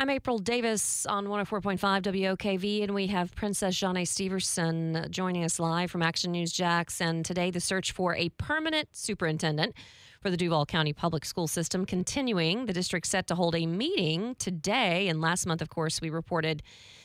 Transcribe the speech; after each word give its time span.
I'm 0.00 0.10
April 0.10 0.38
Davis 0.38 1.06
on 1.06 1.26
104.5 1.26 1.76
WOKV, 2.02 2.84
and 2.84 2.94
we 2.94 3.08
have 3.08 3.34
Princess 3.34 3.74
Jhane 3.74 4.06
Stepherson 4.06 5.10
joining 5.10 5.42
us 5.42 5.58
live 5.58 5.90
from 5.90 6.02
Action 6.02 6.30
News 6.30 6.52
Jax. 6.52 7.00
And 7.00 7.24
today, 7.24 7.50
the 7.50 7.58
search 7.58 7.90
for 7.90 8.14
a 8.14 8.28
permanent 8.28 8.90
superintendent 8.92 9.74
for 10.20 10.30
the 10.30 10.36
Duval 10.36 10.66
County 10.66 10.92
Public 10.92 11.24
School 11.24 11.48
System 11.48 11.84
continuing. 11.84 12.66
The 12.66 12.72
district 12.72 13.08
set 13.08 13.26
to 13.26 13.34
hold 13.34 13.56
a 13.56 13.66
meeting 13.66 14.36
today. 14.36 15.08
And 15.08 15.20
last 15.20 15.46
month, 15.46 15.62
of 15.62 15.68
course, 15.68 16.00
we 16.00 16.10
reported 16.10 16.62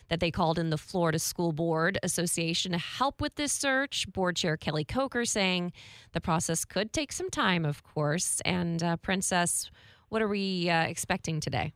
that 0.09 0.19
they 0.19 0.30
called 0.30 0.59
in 0.59 0.69
the 0.69 0.77
Florida 0.77 1.17
School 1.17 1.52
Board 1.52 1.97
Association 2.03 2.73
to 2.73 2.77
help 2.77 3.21
with 3.21 3.33
this 3.33 3.53
search. 3.53 4.05
Board 4.13 4.35
Chair 4.35 4.55
Kelly 4.55 4.85
Coker 4.85 5.25
saying 5.25 5.73
the 6.11 6.21
process 6.21 6.63
could 6.63 6.94
take 6.94 7.11
some 7.11 7.31
time, 7.31 7.66
of 7.66 7.81
course. 7.81 8.39
And 8.45 8.83
uh, 8.83 8.97
Princess, 8.97 9.71
what 10.09 10.21
are 10.21 10.27
we 10.27 10.69
uh, 10.69 10.83
expecting 10.83 11.39
today? 11.39 11.73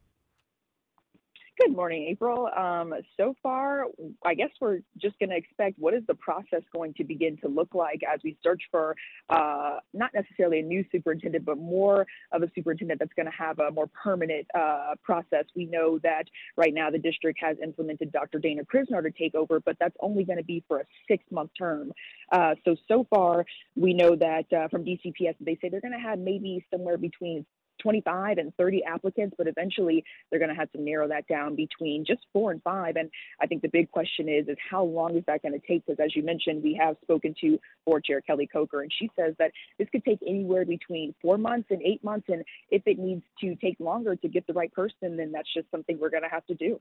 Good 1.68 1.76
morning, 1.76 2.08
April. 2.10 2.50
Um, 2.56 2.94
so 3.18 3.36
far, 3.44 3.88
I 4.26 4.36
guess 4.36 4.52
we're 4.62 4.80
just 5.02 5.20
going 5.20 5.32
to 5.32 5.36
expect 5.36 5.78
what 5.78 5.94
is 5.94 6.02
the 6.08 6.16
process 6.16 6.62
going 6.74 6.94
to 6.94 7.04
begin 7.04 7.36
to 7.44 7.50
look 7.50 7.76
like 7.76 8.00
as 8.10 8.22
we 8.24 8.38
search 8.42 8.62
for 8.72 8.96
uh, 9.30 9.80
not 9.94 10.12
necessarily 10.14 10.62
a 10.62 10.64
new 10.64 10.86
superintendent, 10.94 11.44
but 11.44 11.58
more 11.58 12.08
of 12.32 12.42
a 12.42 12.50
superintendent 12.56 13.02
that's 13.02 13.12
going 13.18 13.26
to 13.26 13.34
have 13.38 13.60
a 13.60 13.70
more 13.70 13.90
permanent 14.02 14.48
uh, 14.56 14.94
process. 15.04 15.44
We 15.58 15.66
know 15.66 16.00
that 16.04 16.24
right 16.56 16.74
now 16.74 16.90
the 16.90 17.00
district 17.00 17.40
has 17.42 17.58
implemented 17.62 18.14
Dr. 18.14 18.40
Dana 18.40 18.62
Kriznar 18.64 19.04
to 19.04 19.12
take 19.12 19.36
over, 19.36 19.60
but 19.60 19.76
that's 19.78 19.96
only 20.00 20.24
going 20.24 20.38
to 20.38 20.46
be 20.46 20.64
for 20.70 20.80
a 20.80 20.84
six 21.06 21.22
month 21.32 21.52
term. 21.60 21.92
Uh, 22.32 22.56
so, 22.64 22.78
so 22.88 23.06
far, 23.10 23.46
we 23.76 23.94
know 23.94 24.16
that 24.16 24.46
uh, 24.54 24.70
from 24.70 24.86
DCPS, 24.86 25.36
they 25.42 25.58
say 25.62 25.68
they're 25.68 25.82
going 25.82 25.92
to 25.92 26.00
have 26.00 26.18
maybe 26.18 26.66
somewhere 26.72 26.98
between 26.98 27.46
25 27.80 28.38
and 28.38 28.56
30 28.56 28.84
applicants, 28.84 29.36
but 29.38 29.48
eventually 29.48 30.04
they're 30.30 30.40
going 30.40 30.50
to 30.50 30.56
have 30.56 30.72
to 30.72 30.82
narrow 30.82 31.08
that 31.08 31.28
down 31.28 31.56
between 31.56 32.06
just 32.06 32.22
four 32.34 32.52
and 32.52 32.62
five. 32.64 32.96
And 32.96 33.10
I 33.42 33.48
think 33.48 33.62
the 33.62 33.70
big 33.70 33.92
question 33.92 34.30
is, 34.30 34.48
is 34.48 34.58
how 34.70 34.84
long 34.84 35.16
is 35.18 35.24
that 35.28 35.42
going 35.42 35.60
to 35.60 35.68
take? 35.68 35.86
Because 35.86 36.04
as 36.04 36.16
you 36.16 36.24
mentioned, 36.24 36.64
we 36.64 36.80
have 36.82 36.96
spoken 37.02 37.36
to 37.42 37.60
board 37.86 38.04
chair 38.04 38.22
Kelly 38.22 38.48
Coker, 38.48 38.82
and 38.82 38.92
she 38.98 39.10
says 39.18 39.34
that 39.40 39.52
this 39.78 39.88
could 39.92 40.04
take 40.06 40.20
anywhere 40.28 40.66
between 40.66 41.14
four 41.22 41.38
months 41.38 41.68
and 41.72 41.82
eight 41.84 42.04
months. 42.04 42.28
And 42.30 42.44
if 42.70 42.84
it 42.86 43.00
needs 43.00 43.24
to 43.42 43.56
take 43.56 43.80
longer 43.80 44.16
to 44.16 44.28
get 44.28 44.48
the 44.48 44.54
right 44.54 44.72
person, 44.74 45.18
then 45.18 45.32
that's 45.32 45.52
just 45.54 45.70
something 45.72 45.98
we're 46.00 46.10
going 46.10 46.24
to 46.24 46.30
have 46.30 46.46
to 46.48 46.56
do. 46.56 46.80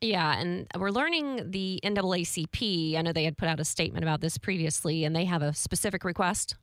Yeah, 0.00 0.38
and 0.38 0.66
we're 0.78 0.90
learning 0.90 1.50
the 1.50 1.80
NAACP. 1.82 2.96
I 2.96 3.02
know 3.02 3.12
they 3.12 3.24
had 3.24 3.36
put 3.36 3.48
out 3.48 3.58
a 3.58 3.64
statement 3.64 4.04
about 4.04 4.20
this 4.20 4.38
previously, 4.38 5.04
and 5.04 5.14
they 5.14 5.24
have 5.24 5.42
a 5.42 5.52
specific 5.52 6.04
request. 6.04 6.54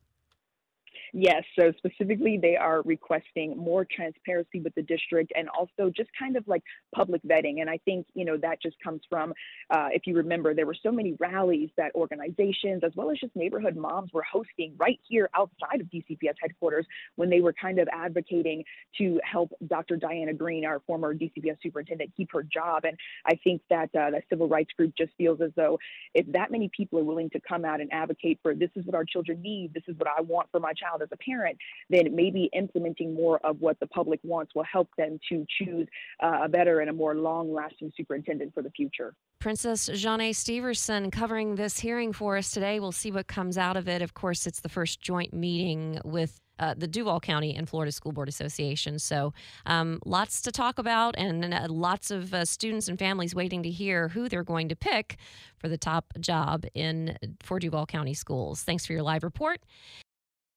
Yes, 1.17 1.45
so 1.57 1.71
specifically, 1.77 2.37
they 2.37 2.57
are 2.57 2.81
requesting 2.81 3.55
more 3.55 3.87
transparency 3.89 4.59
with 4.59 4.75
the 4.75 4.81
district 4.81 5.31
and 5.33 5.47
also 5.47 5.89
just 5.89 6.09
kind 6.19 6.35
of 6.35 6.45
like 6.45 6.61
public 6.93 7.21
vetting. 7.23 7.61
And 7.61 7.69
I 7.69 7.77
think, 7.85 8.05
you 8.15 8.25
know, 8.25 8.35
that 8.35 8.61
just 8.61 8.75
comes 8.83 8.99
from, 9.09 9.33
uh, 9.69 9.87
if 9.93 10.01
you 10.07 10.17
remember, 10.17 10.53
there 10.53 10.65
were 10.65 10.75
so 10.83 10.91
many 10.91 11.15
rallies 11.17 11.69
that 11.77 11.95
organizations 11.95 12.83
as 12.83 12.91
well 12.97 13.11
as 13.11 13.17
just 13.17 13.33
neighborhood 13.33 13.77
moms 13.77 14.11
were 14.11 14.25
hosting 14.29 14.75
right 14.77 14.99
here 15.07 15.29
outside 15.37 15.79
of 15.79 15.87
DCPS 15.87 16.33
headquarters 16.41 16.85
when 17.15 17.29
they 17.29 17.39
were 17.39 17.53
kind 17.53 17.79
of 17.79 17.87
advocating 17.93 18.65
to 18.97 19.17
help 19.23 19.53
Dr. 19.67 19.95
Diana 19.95 20.33
Greene, 20.33 20.65
our 20.65 20.81
former 20.81 21.15
DCPS 21.15 21.55
superintendent, 21.63 22.11
keep 22.17 22.29
her 22.33 22.43
job. 22.43 22.83
And 22.83 22.97
I 23.25 23.39
think 23.41 23.61
that 23.69 23.87
uh, 23.95 24.11
the 24.11 24.21
civil 24.29 24.49
rights 24.49 24.73
group 24.75 24.91
just 24.97 25.13
feels 25.17 25.39
as 25.39 25.51
though 25.55 25.79
if 26.13 26.29
that 26.33 26.51
many 26.51 26.69
people 26.75 26.99
are 26.99 27.05
willing 27.05 27.29
to 27.29 27.39
come 27.39 27.63
out 27.63 27.79
and 27.79 27.89
advocate 27.93 28.39
for 28.43 28.53
this 28.53 28.69
is 28.75 28.85
what 28.85 28.95
our 28.95 29.05
children 29.05 29.41
need, 29.41 29.73
this 29.73 29.83
is 29.87 29.97
what 29.97 30.09
I 30.09 30.19
want 30.19 30.49
for 30.51 30.59
my 30.59 30.73
child 30.73 31.03
as 31.05 31.09
a 31.11 31.17
parent, 31.23 31.57
then 31.89 32.15
maybe 32.15 32.49
implementing 32.53 33.13
more 33.13 33.39
of 33.45 33.61
what 33.61 33.79
the 33.79 33.87
public 33.87 34.19
wants 34.23 34.53
will 34.55 34.63
help 34.63 34.89
them 34.97 35.19
to 35.29 35.45
choose 35.57 35.87
uh, 36.21 36.41
a 36.43 36.49
better 36.49 36.81
and 36.81 36.89
a 36.89 36.93
more 36.93 37.15
long 37.15 37.53
lasting 37.53 37.91
superintendent 37.95 38.53
for 38.53 38.61
the 38.61 38.71
future. 38.71 39.13
Princess 39.39 39.89
Jhane 39.89 40.31
Stepherson 40.31 41.11
covering 41.11 41.55
this 41.55 41.79
hearing 41.79 42.11
for 42.13 42.37
us 42.37 42.51
today. 42.51 42.79
We'll 42.79 42.91
see 42.91 43.11
what 43.11 43.27
comes 43.27 43.57
out 43.57 43.77
of 43.77 43.87
it. 43.87 44.01
Of 44.01 44.13
course, 44.13 44.47
it's 44.47 44.59
the 44.59 44.69
first 44.69 45.01
joint 45.01 45.33
meeting 45.33 45.99
with 46.03 46.39
uh, 46.59 46.73
the 46.75 46.87
Duval 46.87 47.19
County 47.19 47.55
and 47.55 47.67
Florida 47.67 47.91
School 47.91 48.11
Board 48.11 48.29
Association. 48.29 48.99
So, 48.99 49.33
um, 49.65 49.99
lots 50.05 50.41
to 50.43 50.51
talk 50.51 50.79
about, 50.79 51.15
and 51.17 51.53
uh, 51.53 51.67
lots 51.69 52.11
of 52.11 52.33
uh, 52.33 52.45
students 52.45 52.87
and 52.87 52.97
families 52.97 53.35
waiting 53.35 53.63
to 53.63 53.69
hear 53.69 54.07
who 54.09 54.29
they're 54.29 54.43
going 54.43 54.69
to 54.69 54.75
pick 54.75 55.17
for 55.57 55.67
the 55.67 55.77
top 55.77 56.13
job 56.19 56.65
in 56.73 57.17
for 57.41 57.59
Duval 57.59 57.85
County 57.85 58.13
schools. 58.13 58.63
Thanks 58.63 58.85
for 58.85 58.93
your 58.93 59.03
live 59.03 59.23
report. 59.23 59.59